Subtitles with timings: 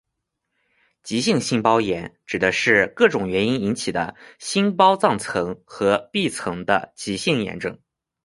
[1.03, 7.79] 急性心包炎指的是各种原因引起的心包脏层和壁层的急性炎症。